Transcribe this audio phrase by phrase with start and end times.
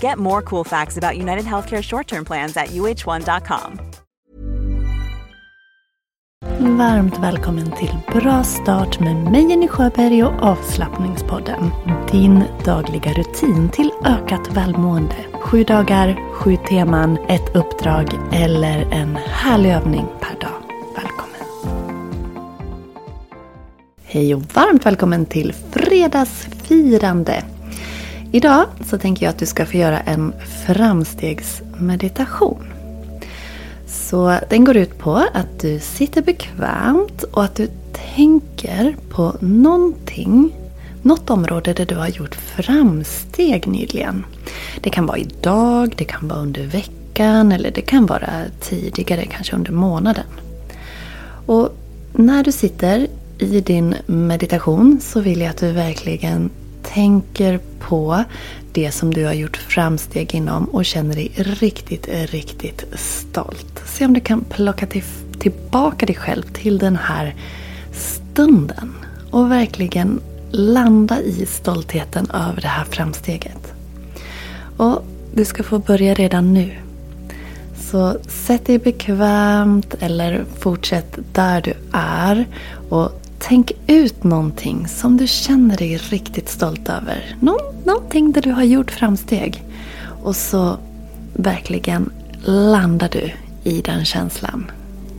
[0.00, 3.80] Get more cool facts about United Healthcare short term plans at uh1.com.
[6.58, 11.70] Varmt välkommen till Bra start med mig Jenny Sjöberg och avslappningspodden.
[12.10, 15.16] Din dagliga rutin till ökat välmående.
[15.32, 20.62] Sju dagar, sju teman, ett uppdrag eller en härlig övning per dag.
[20.96, 21.40] Välkommen!
[24.04, 27.44] Hej och varmt välkommen till fredagsfirande.
[28.36, 30.32] Idag så tänker jag att du ska få göra en
[30.66, 32.64] framstegsmeditation.
[33.86, 37.68] Så den går ut på att du sitter bekvämt och att du
[38.14, 40.54] tänker på någonting,
[41.02, 44.24] något område där du har gjort framsteg nyligen.
[44.80, 48.30] Det kan vara idag, det kan vara under veckan eller det kan vara
[48.60, 50.26] tidigare, kanske under månaden.
[51.46, 51.76] Och
[52.12, 53.06] när du sitter
[53.38, 56.50] i din meditation så vill jag att du verkligen
[56.94, 58.24] tänker på
[58.72, 63.82] det som du har gjort framsteg inom och känner dig riktigt, riktigt stolt.
[63.86, 65.02] Se om du kan plocka till,
[65.38, 67.34] tillbaka dig själv till den här
[67.92, 68.94] stunden
[69.30, 70.20] och verkligen
[70.50, 73.72] landa i stoltheten över det här framsteget.
[74.76, 75.04] Och
[75.34, 76.72] du ska få börja redan nu.
[77.90, 82.46] Så sätt dig bekvämt eller fortsätt där du är
[82.88, 87.36] och Tänk ut någonting som du känner dig riktigt stolt över.
[87.40, 89.62] Nå någonting där du har gjort framsteg.
[90.22, 90.78] Och så
[91.34, 92.10] verkligen
[92.44, 93.32] landar du
[93.70, 94.70] i den känslan.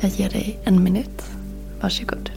[0.00, 1.22] Jag ger dig en minut.
[1.80, 2.30] Varsågod.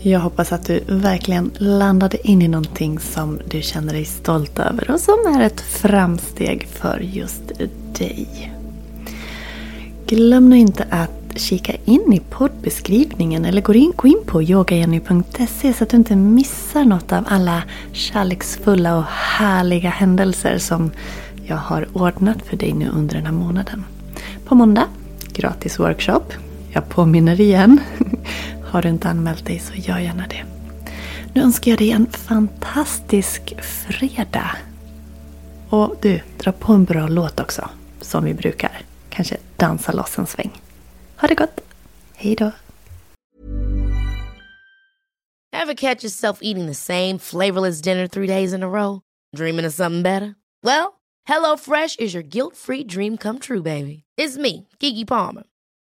[0.00, 4.90] Jag hoppas att du verkligen landade in i någonting som du känner dig stolt över
[4.90, 7.42] och som är ett framsteg för just
[7.98, 8.52] dig.
[10.06, 15.72] Glöm nu inte att kika in i poddbeskrivningen eller gå in, gå in på yogajenny.se
[15.72, 17.62] så att du inte missar något av alla
[17.92, 20.90] kärleksfulla och härliga händelser som
[21.44, 23.84] jag har ordnat för dig nu under den här månaden.
[24.44, 24.84] På måndag,
[25.32, 26.32] gratis workshop.
[26.72, 27.80] Jag påminner igen.
[28.68, 30.44] Har du inte anmält dig så gör gärna det.
[31.34, 34.56] Nu önskar jag dig en fantastisk fredag.
[35.68, 37.68] Och du, dra på en bra låt också.
[38.00, 38.80] Som vi brukar.
[39.08, 40.60] Kanske dansa loss en sväng.
[41.16, 41.60] Ha det gott.
[42.14, 42.52] Hej då.
[45.52, 49.00] Have catch yourself eating the same flavorless dinner three days in a row?
[49.36, 50.34] Dreaming of something better?
[50.62, 50.86] Well,
[51.24, 54.04] Hello Fresh is your guilt free dream come true baby.
[54.20, 55.42] It's me, Gigi Palmer.